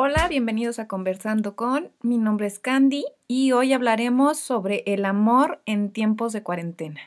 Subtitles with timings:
[0.00, 1.90] Hola, bienvenidos a Conversando con.
[2.02, 7.00] Mi nombre es Candy y hoy hablaremos sobre el amor en tiempos de cuarentena.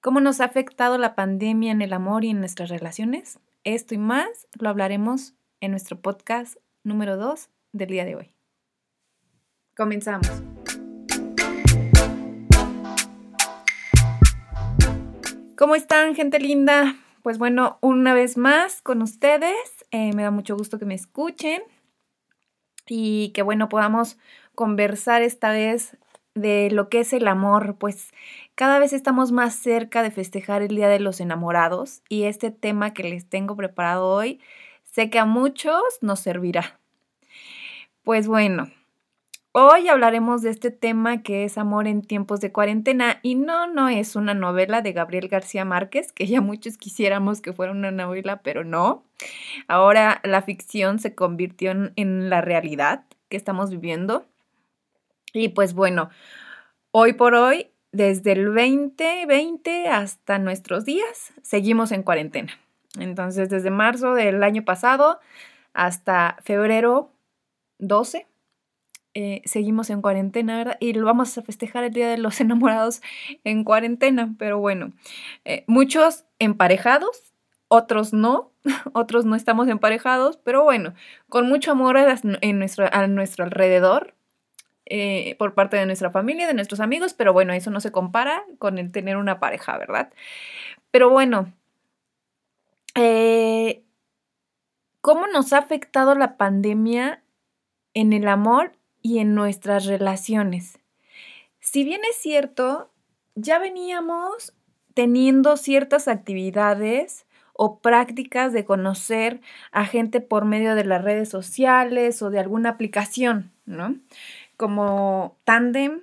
[0.00, 3.38] ¿Cómo nos ha afectado la pandemia en el amor y en nuestras relaciones?
[3.62, 8.32] Esto y más lo hablaremos en nuestro podcast número 2 del día de hoy.
[9.76, 10.42] Comenzamos.
[15.56, 16.96] ¿Cómo están, gente linda?
[17.22, 19.54] Pues bueno, una vez más con ustedes.
[19.90, 21.62] Eh, me da mucho gusto que me escuchen
[22.86, 24.18] y que bueno, podamos
[24.54, 25.96] conversar esta vez
[26.34, 28.12] de lo que es el amor, pues
[28.54, 32.94] cada vez estamos más cerca de festejar el Día de los Enamorados y este tema
[32.94, 34.40] que les tengo preparado hoy
[34.84, 36.78] sé que a muchos nos servirá.
[38.02, 38.70] Pues bueno,
[39.52, 43.88] Hoy hablaremos de este tema que es Amor en tiempos de cuarentena y no, no
[43.88, 48.42] es una novela de Gabriel García Márquez, que ya muchos quisiéramos que fuera una novela,
[48.42, 49.02] pero no.
[49.66, 54.24] Ahora la ficción se convirtió en, la realidad que estamos viviendo.
[55.32, 56.10] Y pues bueno,
[56.92, 62.52] hoy por hoy, desde el 2020 hasta nuestros días, seguimos en cuarentena.
[63.00, 65.18] Entonces, desde marzo del año pasado
[65.72, 67.10] hasta febrero
[67.78, 68.29] 12
[69.12, 70.76] eh, seguimos en cuarentena, ¿verdad?
[70.78, 73.02] Y lo vamos a festejar el Día de los Enamorados
[73.44, 74.92] en cuarentena, pero bueno,
[75.44, 77.32] eh, muchos emparejados,
[77.68, 78.52] otros no,
[78.92, 80.94] otros no estamos emparejados, pero bueno,
[81.28, 84.14] con mucho amor en a nuestro alrededor,
[84.86, 88.44] eh, por parte de nuestra familia, de nuestros amigos, pero bueno, eso no se compara
[88.58, 90.12] con el tener una pareja, ¿verdad?
[90.90, 91.52] Pero bueno,
[95.00, 97.22] ¿cómo nos ha afectado la pandemia
[97.94, 98.72] en el amor
[99.02, 100.78] y en nuestras relaciones.
[101.60, 102.90] Si bien es cierto,
[103.34, 104.54] ya veníamos
[104.94, 109.40] teniendo ciertas actividades o prácticas de conocer
[109.70, 113.96] a gente por medio de las redes sociales o de alguna aplicación, ¿no?
[114.56, 116.00] Como Tandem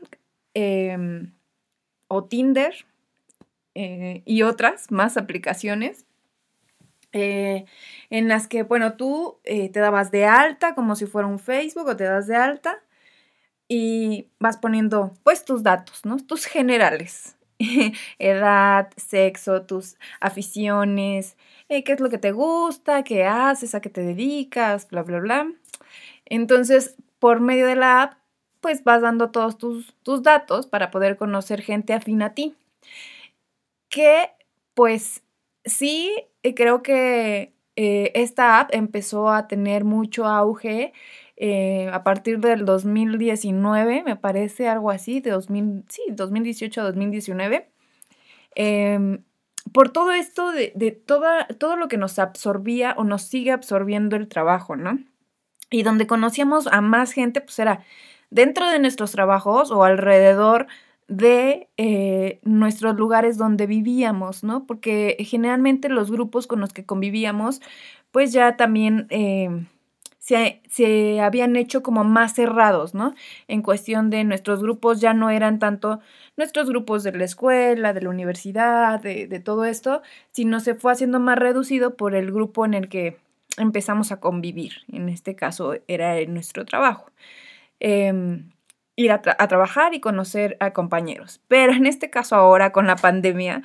[0.54, 1.34] em,
[2.08, 2.86] o Tinder
[3.76, 6.06] eh, y otras más aplicaciones.
[7.14, 7.66] Eh,
[8.10, 11.88] en las que, bueno, tú eh, te dabas de alta como si fuera un Facebook
[11.88, 12.84] o te das de alta
[13.68, 16.18] y vas poniendo pues tus datos, ¿no?
[16.18, 17.36] Tus generales.
[18.20, 21.36] Edad, sexo, tus aficiones,
[21.70, 25.20] eh, qué es lo que te gusta, qué haces, a qué te dedicas, bla, bla,
[25.20, 25.52] bla.
[26.26, 28.14] Entonces, por medio de la app,
[28.62, 32.56] pues vas dando todos tus, tus datos para poder conocer gente afín a ti.
[33.90, 34.30] Que,
[34.74, 35.24] pues,
[35.66, 36.14] sí,
[36.44, 40.94] eh, creo que eh, esta app empezó a tener mucho auge
[41.38, 47.70] eh, a partir del 2019, me parece algo así, de 2000, sí, 2018 a 2019.
[48.56, 49.24] Em,
[49.72, 54.16] por todo esto de, de toda, todo lo que nos absorbía o nos sigue absorbiendo
[54.16, 55.00] el trabajo, ¿no?
[55.70, 57.84] Y donde conocíamos a más gente, pues era
[58.30, 60.68] dentro de nuestros trabajos o alrededor
[61.08, 64.66] de eh, nuestros lugares donde vivíamos, ¿no?
[64.66, 67.62] Porque generalmente los grupos con los que convivíamos,
[68.12, 69.68] pues ya también em,
[70.28, 73.14] se, habían hecho como más cerrados, ¿no?
[73.48, 76.02] En cuestión de nuestros grupos ya no eran tanto
[76.36, 80.02] nuestros grupos de la escuela, de la universidad, de, todo esto,
[80.32, 83.18] sino se fue haciendo más reducido por el grupo en el que
[83.58, 84.74] empezamos a convivir.
[84.92, 87.10] En este caso era nuestro trabajo.
[87.80, 88.50] Em,
[88.98, 91.40] ir a, trabajar y conocer a compañeros.
[91.48, 93.62] Pero en este caso ahora con la pandemia,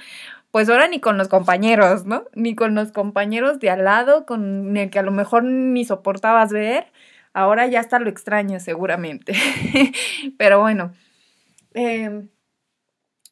[0.52, 2.24] pues ahora ni con los compañeros, ¿no?
[2.34, 6.52] Ni con los compañeros de al lado, con el que a lo mejor ni soportabas
[6.52, 6.92] ver,
[7.32, 9.32] ahora ya está lo extraño seguramente.
[10.38, 10.92] Pero bueno,
[11.74, 12.28] em,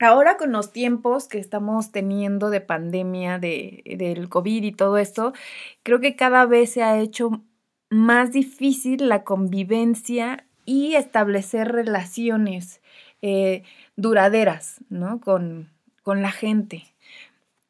[0.00, 5.34] ahora con los tiempos que estamos teniendo de pandemia, de, del COVID y todo esto,
[5.82, 7.42] creo que cada vez se ha hecho
[7.90, 12.80] más difícil la convivencia y establecer relaciones
[13.22, 13.64] eh,
[13.96, 15.20] duraderas, ¿no?
[15.20, 15.70] Con,
[16.02, 16.89] con la gente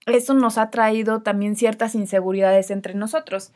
[0.07, 3.53] eso nos ha traído también ciertas inseguridades entre nosotros.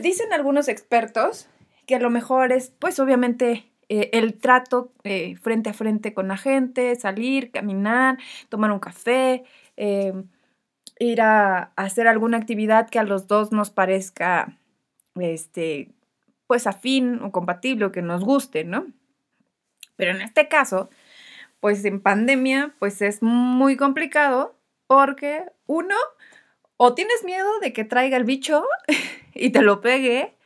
[0.00, 1.48] Dicen algunos expertos
[1.86, 6.28] que a lo mejor es, pues obviamente, eh, el trato eh, frente a frente con
[6.28, 8.18] la gente, salir, caminar,
[8.48, 9.44] tomar un café,
[9.76, 10.28] em,
[11.00, 14.56] ir a, hacer alguna actividad que a los dos nos parezca,
[15.16, 15.90] este,
[16.46, 18.86] pues afín o compatible o que nos guste, ¿no?
[19.96, 20.90] Pero en este caso,
[21.60, 24.59] pues en pandemia, pues es muy complicado
[24.90, 25.94] porque uno,
[26.76, 28.64] o tienes miedo de que traiga el bicho
[29.34, 30.36] y te lo pegue,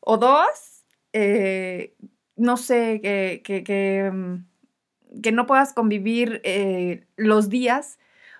[0.00, 0.84] o dos,
[1.14, 1.94] eh,
[2.36, 7.98] no sé, que, que, mm, no puedas convivir eh, los días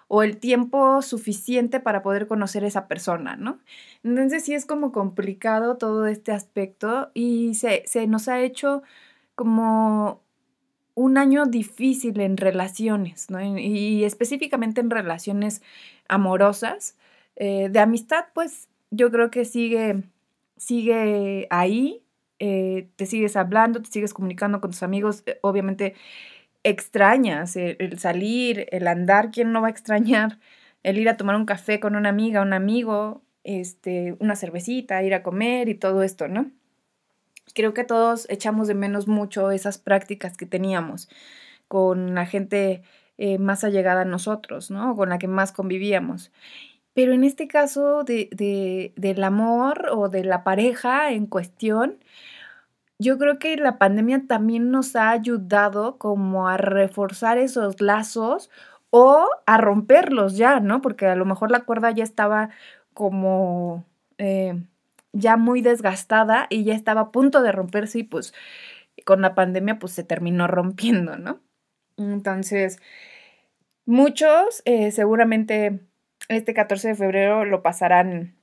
[0.09, 3.61] o el tiempo suficiente para poder conocer a esa persona, ¿no?
[4.05, 8.83] Entonces sí es como complicado todo este aspecto y se, nos ha hecho
[9.37, 10.23] como
[11.01, 13.41] un año difícil en relaciones, ¿no?
[13.41, 15.63] Y, específicamente en relaciones
[16.09, 16.97] amorosas.
[17.37, 20.03] Eh, de amistad, pues yo creo que sigue,
[20.59, 22.03] sigue ahí,
[22.39, 25.95] eh, te sigues hablando, te sigues comunicando con tus amigos, eh, obviamente
[26.65, 30.39] extrañas el, salir, el andar, ¿quién no va a extrañar?
[30.83, 35.15] El ir a tomar un café con una amiga, un amigo, este, una cervecita, ir
[35.15, 36.51] a comer y todo esto, ¿no?
[37.55, 41.09] Creo que todos echamos de menos mucho esas prácticas que teníamos
[41.69, 42.83] con la gente
[43.19, 44.97] eh, más allegada a nosotros, ¿no?
[44.97, 46.33] Con la que más convivíamos.
[46.95, 51.99] Pero en este caso de, del amor o de la pareja en cuestión,
[52.99, 58.51] yo creo que la pandemia también nos ha ayudado como a reforzar esos lazos
[58.91, 60.83] o a romperlos ya, ¿no?
[60.83, 62.51] Porque a lo mejor la cuerda ya estaba
[62.95, 63.85] como
[64.19, 64.63] eh,
[65.13, 68.35] ya muy desgastada y ya estaba a punto de romperse y pues
[69.05, 71.41] con la pandemia pues se terminó rompiendo, ¿no?
[71.97, 72.79] Entonces,
[73.87, 75.81] muchos eh, seguramente
[76.29, 78.37] este 14 de febrero lo pasarán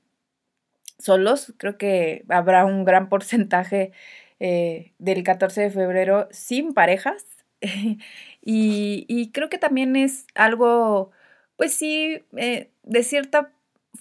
[1.00, 3.92] solos, creo que habrá un gran porcentaje
[4.40, 7.26] eh, del 14 de febrero sin parejas.
[8.42, 11.12] y, creo que también es algo,
[11.56, 13.52] pues sí, eh, de cierta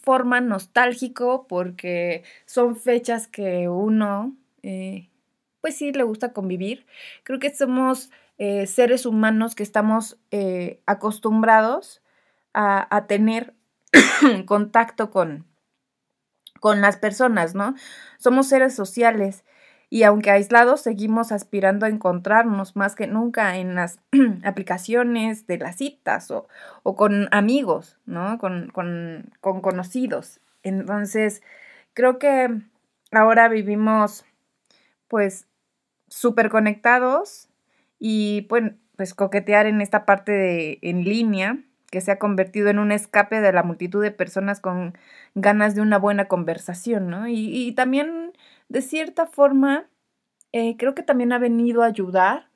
[0.03, 5.09] forma nostálgico porque son fechas que uno, eh,
[5.61, 6.87] pues sí, le gusta convivir.
[7.25, 8.11] Creo que somos
[8.67, 10.19] seres humanos que estamos
[10.85, 12.03] acostumbrados
[12.53, 13.55] a, a tener
[14.47, 15.47] contacto con,
[16.61, 17.75] con las personas, ¿no?
[18.19, 19.45] Somos seres sociales
[19.89, 24.01] y aunque aislados, seguimos aspirando a encontrarnos más que nunca en las
[24.45, 26.49] aplicaciones de las citas o,
[26.97, 28.39] con amigos, ¿no?
[28.39, 28.73] Con,
[29.41, 30.41] conocidos.
[30.65, 31.43] Entonces,
[31.95, 32.49] creo que
[33.13, 34.25] ahora vivimos
[35.07, 35.47] pues
[36.09, 37.49] súper conectados
[38.01, 41.59] y pues, pues coquetear en esta parte de en línea
[41.93, 44.99] que se ha convertido en un escape de la multitud de personas con
[45.37, 47.29] ganas de una buena conversación, ¿no?
[47.29, 48.26] y también
[48.69, 49.89] de cierta forma,
[50.53, 52.51] eh, creo que también ha venido a ayudar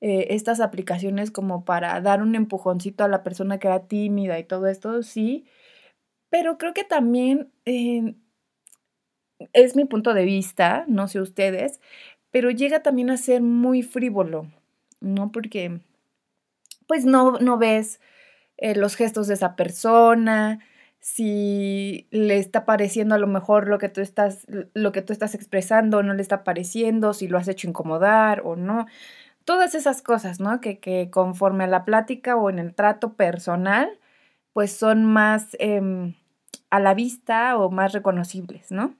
[0.00, 4.44] eh, estas aplicaciones como para dar un empujoncito a la persona que era tímida y
[4.44, 5.46] todo esto, sí,
[6.30, 8.14] pero creo que también eh,
[9.52, 11.80] es mi punto de vista, no sé ustedes,
[12.30, 14.48] pero llega también a ser muy frívolo,
[15.00, 15.32] ¿no?
[15.32, 15.80] Porque
[16.86, 18.00] pues no, no ves
[18.60, 20.60] los gestos de esa persona,
[21.00, 25.34] si le está pareciendo a lo mejor lo que tú estás, lo que tú estás
[25.34, 28.86] expresando no le está pareciendo, si lo has hecho incomodar o no.
[29.44, 30.60] Todas esas cosas, ¿no?
[30.60, 33.98] Que, que conforme a la plática o en el trato personal,
[34.52, 36.14] pues son más em,
[36.70, 38.94] a la vista o más reconocibles, ¿no?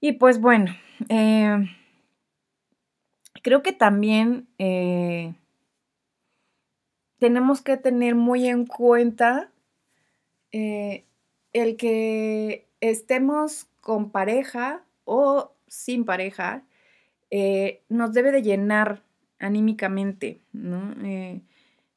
[0.00, 0.74] Y pues bueno,
[1.08, 1.68] em,
[3.42, 5.34] creo que también eh,
[7.18, 9.50] tenemos que tener muy en cuenta
[10.56, 11.04] eh,
[11.52, 16.62] el que estemos con pareja o sin pareja
[17.32, 19.02] eh, nos debe de llenar
[19.40, 20.94] anímicamente, ¿no?
[21.04, 21.40] Eh,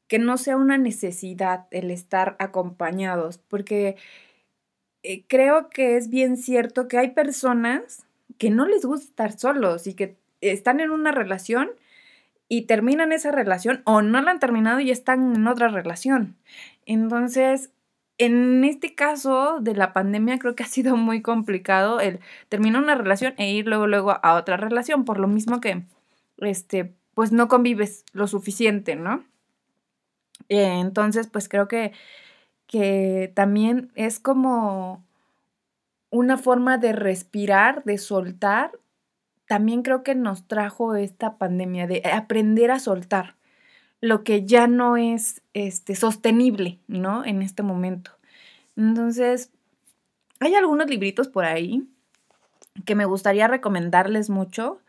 [0.07, 3.95] que no sea una necesidad el estar acompañados, porque
[5.27, 8.07] creo que es bien cierto que hay personas
[8.39, 11.69] que no les gusta estar solos y que están en una relación
[12.49, 16.35] y terminan esa relación o no la han terminado y están en otra relación.
[16.87, 17.69] Entonces,
[18.17, 22.19] en este caso de la pandemia creo que ha sido muy complicado el
[22.49, 25.83] terminar una relación e ir luego luego a otra relación, por lo mismo que
[26.37, 29.25] este pues no convives lo suficiente, ¿no?
[30.49, 31.91] Eh, entonces, pues creo que,
[32.67, 35.03] que también es como
[36.11, 38.71] una forma de respirar, de soltar.
[39.47, 43.36] También creo que nos trajo esta pandemia de aprender a soltar
[44.01, 47.25] lo que ya no es este, sostenible, ¿no?
[47.25, 48.11] En este momento.
[48.75, 49.51] Entonces,
[50.39, 51.87] hay algunos libritos por ahí
[52.85, 54.79] que me gustaría recomendarles mucho,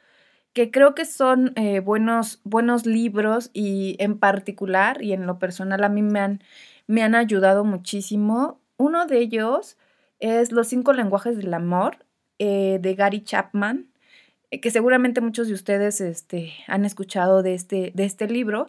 [0.53, 5.85] que creo que son eh, buenos, buenos libros y en particular y en lo personal
[5.85, 6.43] a mí me han,
[6.87, 8.61] me han ayudado muchísimo.
[8.77, 9.77] Uno de ellos
[10.21, 12.05] es Los cinco lenguajes del amor
[12.39, 13.88] eh, de Gary Chapman.
[14.51, 18.69] Eh, que seguramente muchos de ustedes este, han escuchado de este, de este libro.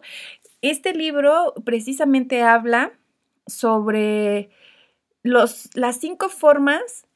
[0.62, 2.92] Este libro precisamente habla
[3.46, 4.50] sobre
[5.22, 7.06] los, las cinco formas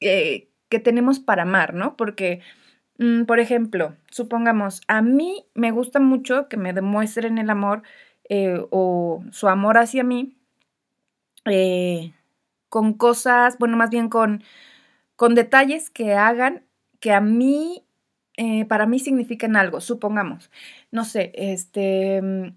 [0.00, 1.96] que tenemos para amar, ¿no?
[1.96, 2.40] Porque,
[2.98, 7.82] mm, por ejemplo, supongamos, a mí me gusta mucho que me demuestren el amor
[8.28, 10.36] eh, o su amor hacia mí
[11.46, 12.12] eh,
[12.68, 14.42] con cosas, bueno, más bien con,
[15.16, 16.64] con detalles que hagan
[17.00, 17.84] que a mí,
[18.38, 20.50] eh, para mí signifiquen algo, supongamos,
[20.92, 22.56] no sé, este, mm,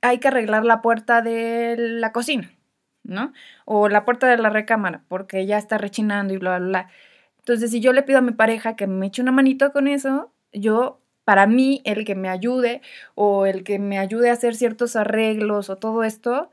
[0.00, 2.50] hay que arreglar la puerta de la cocina,
[3.04, 3.34] ¿no?
[3.66, 6.90] O la puerta de la recámara, porque ya está rechinando y bla, bla, bla.
[7.40, 10.32] Entonces, si yo le pido a mi pareja que me eche una manito con eso,
[10.52, 12.80] yo, para mí, el que me ayude
[13.14, 16.50] o el que me ayude a hacer ciertos arreglos o todo esto,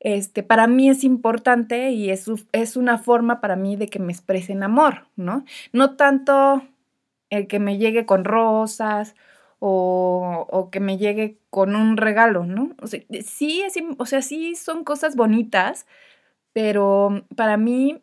[0.00, 4.12] este, para mí es importante y es, es una forma para mí de que me
[4.12, 5.44] expresen amor, ¿no?
[5.72, 6.62] No tanto
[7.30, 9.14] el que me llegue con rosas
[9.60, 12.74] o, o, que me llegue con un regalo, ¿no?
[12.82, 15.86] O sea, sí, es, o sea, sí son cosas bonitas,
[16.52, 18.02] pero para mí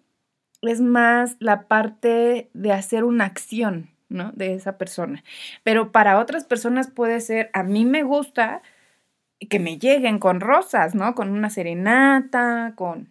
[0.62, 4.32] es más la parte de hacer una acción, ¿no?
[4.34, 5.24] De esa persona.
[5.64, 8.62] Pero para otras personas puede ser, a mí me gusta
[9.50, 11.16] que me lleguen con rosas, ¿no?
[11.16, 13.10] Con una serenata, con,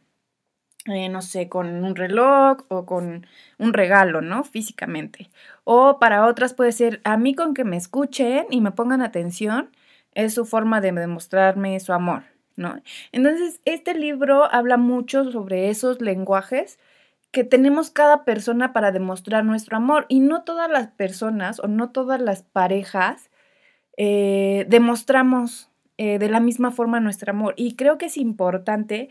[0.86, 3.26] eh, no sé, con un reloj o con
[3.58, 4.44] un regalo, ¿no?
[4.44, 5.30] Físicamente.
[5.64, 9.70] O para otras puede ser, a mí con que me escuchen y me pongan atención,
[10.14, 12.22] es su forma de demostrarme su amor,
[12.56, 12.80] ¿no?
[13.12, 16.78] Entonces, este libro habla mucho sobre esos lenguajes
[17.32, 21.90] que tenemos cada persona para demostrar nuestro amor y no todas las personas o no
[21.90, 23.30] todas las parejas
[23.98, 27.54] eh, demostramos eh, de la misma forma nuestro amor.
[27.56, 29.08] Y creo que es importante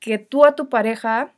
[0.00, 1.32] que tú a tu pareja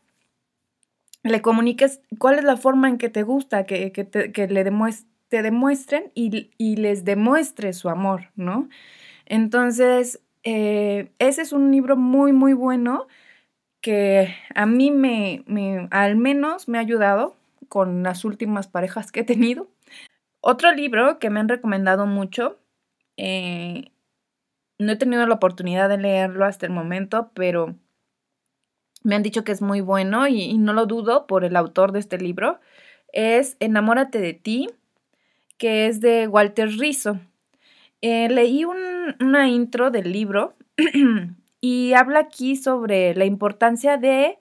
[1.23, 4.65] le comuniques cuál es la forma en que te gusta, que, te, le
[5.29, 8.69] te demuestren y, les demuestre su amor, ¿no?
[9.27, 13.07] Entonces, eh, ese es un libro muy, muy bueno
[13.81, 17.37] que a mí me, me, al menos me ha ayudado
[17.69, 19.69] con las últimas parejas que he tenido.
[20.41, 22.59] Otro libro que me han recomendado mucho
[23.17, 23.91] eh,
[24.79, 27.75] no he tenido la oportunidad de leerlo hasta el momento, pero
[29.03, 32.01] me han dicho que es muy bueno y, no lo dudo por el autor de
[32.01, 32.61] este libro.
[33.13, 34.69] Es Enamórate de ti,
[35.57, 37.19] que es de Walter Rizzo.
[38.01, 40.55] Eh, leí una intro del libro
[41.61, 44.39] y habla aquí sobre la importancia de,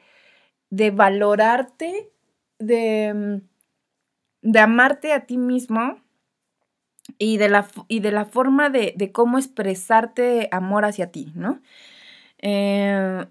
[0.70, 2.12] de valorarte,
[2.60, 3.42] de,
[4.42, 6.00] de amarte a ti mismo
[7.18, 11.62] y de la, y de la forma de, cómo expresarte amor hacia ti, ¿no?
[12.40, 13.26] Eh,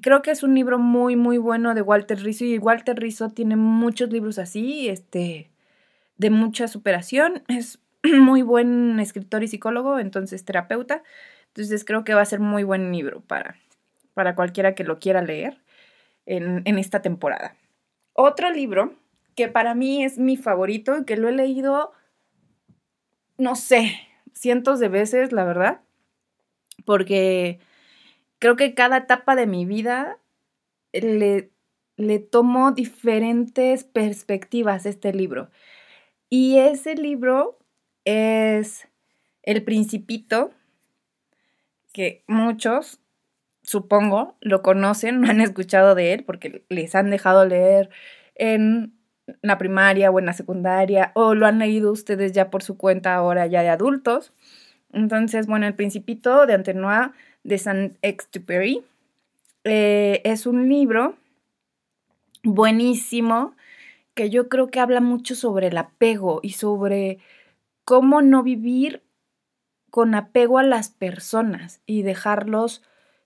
[0.00, 3.56] creo que es un libro muy, muy bueno de Walter Rizzo y Walter Rizzo tiene
[3.56, 5.50] muchos libros así, este,
[6.16, 11.02] de mucha superación, es muy buen escritor y psicólogo, entonces terapeuta,
[11.48, 13.56] entonces creo que va a ser muy buen libro para,
[14.14, 15.62] para cualquiera que lo quiera leer
[16.26, 17.56] en, en esta temporada.
[18.12, 18.94] Otro libro
[19.34, 21.92] que para mí es mi favorito, que lo he leído
[23.38, 24.00] no sé,
[24.32, 25.80] cientos de veces, la verdad,
[26.84, 27.58] porque
[28.38, 30.18] creo que cada etapa de mi vida
[30.92, 31.50] le,
[31.96, 35.50] le tomo diferentes perspectivas a este libro.
[36.28, 37.58] Y ese libro
[38.04, 38.88] es
[39.42, 40.52] El Principito,
[41.92, 43.00] que muchos,
[43.62, 47.90] supongo, lo conocen, no han escuchado de él porque les han dejado leer
[48.34, 48.92] en
[49.42, 53.14] la primaria o en la secundaria, o lo han leído ustedes ya por su cuenta
[53.14, 54.32] ahora ya de adultos.
[54.92, 57.10] Entonces, bueno, El Principito de Antenois
[57.46, 58.82] de Saint-Exupéry
[59.64, 61.16] eh, es un libro
[62.42, 63.54] buenísimo
[64.14, 67.18] que yo creo que habla mucho sobre el apego y sobre
[67.84, 69.02] cómo no vivir
[69.90, 72.82] con apego a las personas y dejarlos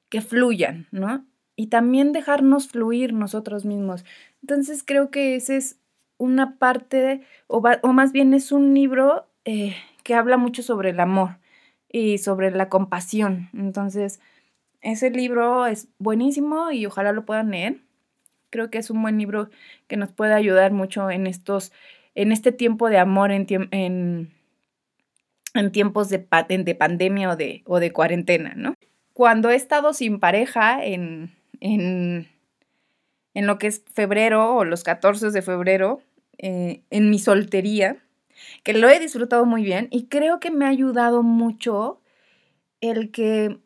[0.08, 1.24] que fluyan, ¿no?
[1.56, 4.04] Y también dejarnos fluir nosotros mismos.
[4.42, 5.78] Entonces creo que ese es
[6.18, 7.60] una parte, o,
[7.92, 11.40] más bien es un libro eh, que habla mucho sobre el amor
[11.92, 13.50] y sobre la compasión.
[13.52, 14.20] Entonces,
[14.80, 17.78] ese libro es buenísimo y ojalá lo puedan leer.
[18.50, 19.50] Creo que es un buen libro
[19.86, 21.72] que nos puede ayudar mucho en estos,
[22.14, 24.32] en este tiempo de amor, en, en,
[25.54, 28.74] en tiempos de, de pandemia o de, o de cuarentena, ¿no?
[29.12, 32.28] Cuando he estado sin pareja en, en,
[33.34, 36.00] en lo que es febrero o los 14 de febrero,
[36.38, 37.98] eh, en mi soltería,
[38.62, 42.00] que lo he disfrutado muy bien y creo que me ha ayudado mucho
[42.80, 43.58] el que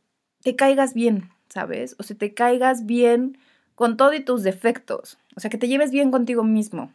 [0.43, 1.97] te caigas bien, ¿sabes?
[1.99, 3.38] O sea, te caigas bien
[3.75, 6.93] con todos tus defectos, o sea, que te lleves bien contigo mismo.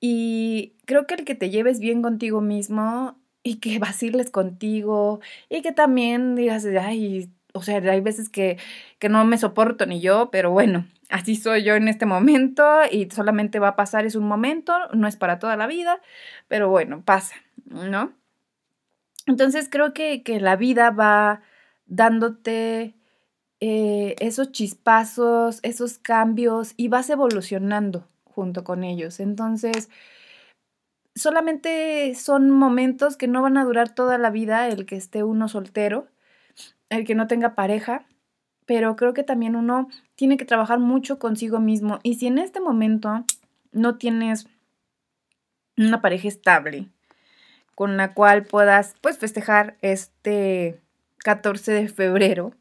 [0.00, 5.62] Y creo que el que te lleves bien contigo mismo y que vaciles contigo y
[5.62, 8.58] que también digas, ay, o sea, hay veces que,
[8.98, 13.08] que no me soporto ni yo, pero bueno, así soy yo en este momento y
[13.10, 16.00] solamente va a pasar, es un momento, no es para toda la vida,
[16.48, 18.14] pero bueno, pasa, ¿no?
[19.26, 21.42] Entonces creo que, la vida va
[21.86, 22.96] dándote
[23.60, 29.20] eh, esos chispazos, esos cambios y vas evolucionando junto con ellos.
[29.20, 29.90] Entonces,
[31.14, 35.48] solamente son momentos que no van a durar toda la vida el que esté uno
[35.48, 36.08] soltero,
[36.88, 38.06] el que no tenga pareja,
[38.66, 41.98] pero creo que también uno tiene que trabajar mucho consigo mismo.
[42.02, 43.24] Y si en este momento
[43.72, 44.46] no tienes
[45.76, 46.88] una pareja estable
[47.74, 50.78] con la cual puedas pues festejar este
[51.18, 52.52] 14 de febrero,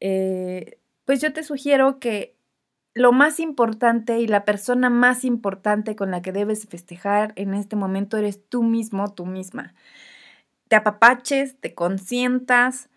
[0.00, 2.36] eh, pues yo te sugiero que
[2.96, 7.76] lo más importante y la persona más importante con la que debes festejar en este
[7.76, 9.74] momento eres tú mismo, tú misma.
[10.68, 12.88] Te apapaches, te consientas.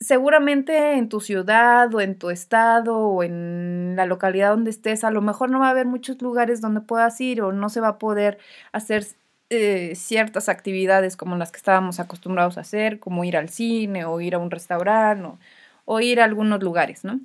[0.00, 5.10] Seguramente en tu ciudad o en tu estado o en la localidad donde estés, a
[5.10, 7.88] lo mejor no va a haber muchos lugares donde puedas ir o no se va
[7.88, 8.38] a poder
[8.72, 9.06] hacer
[9.50, 14.20] eh, ciertas actividades como las que estábamos acostumbrados a hacer, como ir al cine o
[14.22, 15.38] ir a un restaurante
[15.84, 17.20] o, ir a algunos lugares, ¿no?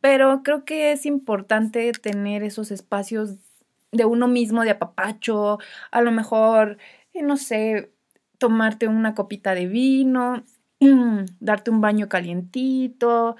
[0.00, 3.36] Pero creo que es importante tener esos espacios
[3.92, 5.58] de uno mismo, de apapacho,
[5.90, 6.78] a lo mejor,
[7.14, 7.92] eh, no sé,
[8.38, 10.42] tomarte una copita de vino,
[11.40, 13.36] darte un baño calientito,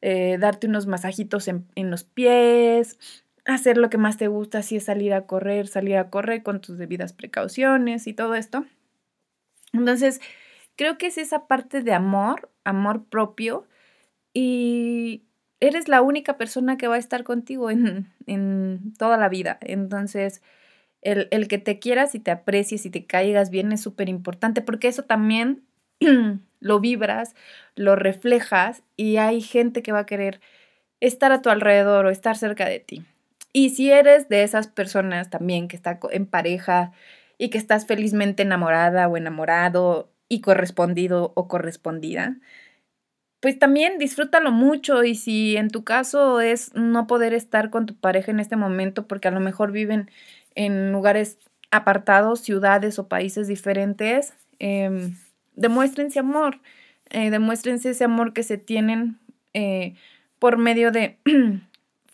[0.00, 2.98] eh, darte unos masajitos en, en, los pies,
[3.44, 6.60] hacer lo que más te gusta, si es salir a correr, salir a correr con
[6.60, 8.64] tus debidas precauciones y todo esto.
[9.72, 10.20] Entonces,
[10.76, 13.66] creo que es esa parte de amor, amor propio
[14.32, 15.24] y
[15.60, 18.12] eres la única persona que va a estar contigo en,
[18.98, 19.58] toda la vida.
[19.60, 20.42] Entonces,
[21.02, 24.62] el, el, que te quieras y te aprecies y te caigas bien es súper importante
[24.62, 25.64] porque eso también
[26.60, 27.34] lo vibras,
[27.74, 30.40] lo reflejas y hay gente que va a querer
[31.00, 33.04] estar a tu alrededor o estar cerca de ti.
[33.52, 36.92] Y si eres de esas personas también que está en pareja
[37.38, 42.36] y que estás felizmente enamorada o enamorado y correspondido o correspondida,
[43.40, 47.96] pues también disfrútalo mucho y si en tu caso es no poder estar con tu
[47.96, 50.10] pareja en este momento porque a lo mejor viven
[50.54, 51.38] en lugares
[51.70, 55.10] apartados, ciudades o países diferentes, eh,
[55.60, 56.60] demuéstrense amor,
[57.10, 59.18] eh, demuéstrense ese amor que se tienen
[59.52, 59.94] eh,
[60.38, 61.18] por medio de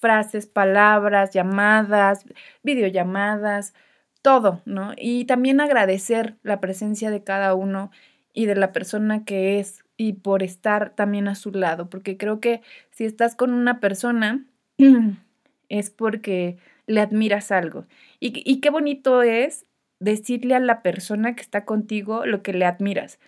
[0.00, 2.24] frases, palabras, llamadas,
[2.62, 3.72] videollamadas,
[4.20, 4.92] todo, ¿no?
[4.96, 7.90] Y también agradecer la presencia de cada uno
[8.34, 12.40] y de la persona que es y por estar también a su lado, porque creo
[12.40, 14.44] que si estás con una persona
[15.68, 17.86] es porque le admiras algo.
[18.18, 19.66] Y, y, qué bonito es
[20.00, 23.18] decirle a la persona que está contigo lo que le admiras.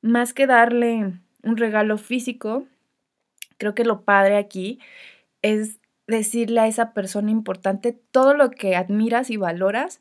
[0.00, 2.66] Más que darle un regalo físico,
[3.58, 4.78] creo que lo padre aquí
[5.42, 10.00] es decirle a esa persona importante todo lo que admiras y valoras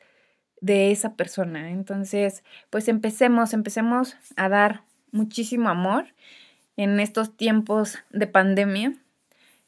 [0.62, 1.72] de esa persona.
[1.72, 4.82] Entonces, pues empecemos, empecemos a dar
[5.12, 6.06] muchísimo amor
[6.78, 8.94] en estos tiempos de pandemia,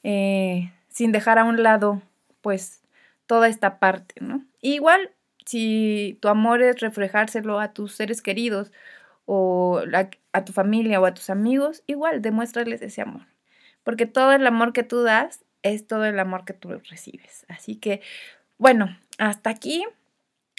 [0.04, 2.02] eh, sin dejar a un lado,
[2.42, 2.82] pues,
[3.26, 4.44] toda esta parte, ¿no?
[4.62, 5.12] igual,
[5.46, 8.72] si tu amor es reflejárselo a tus seres queridos
[9.32, 9.80] o
[10.34, 13.28] a tu familia o a tus amigos, igual, demuéstrales ese amor.
[13.84, 17.46] Porque todo el amor que tú das es todo el amor que tú recibes.
[17.48, 18.02] Así que,
[18.58, 19.86] bueno, hasta aquí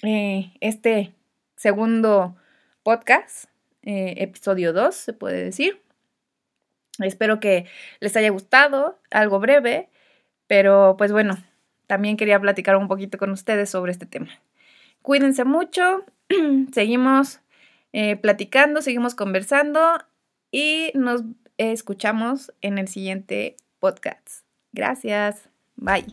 [0.03, 1.13] eh, este
[1.57, 2.37] segundo
[2.81, 3.49] podcast
[3.81, 5.81] eh, episodio 2, se puede decir.
[6.99, 7.65] Espero que
[7.99, 9.89] les haya gustado, algo breve,
[10.47, 11.35] pero pues bueno,
[11.87, 14.29] también quería platicar un poquito con ustedes sobre este tema.
[15.01, 16.05] Cuídense mucho,
[16.71, 17.41] seguimos
[17.93, 19.79] eh, platicando, seguimos conversando
[20.51, 21.23] y nos
[21.57, 24.45] escuchamos en el siguiente podcast.
[24.71, 26.05] Gracias, bye.